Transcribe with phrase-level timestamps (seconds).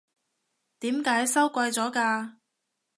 [0.79, 2.37] 點解收貴咗㗎？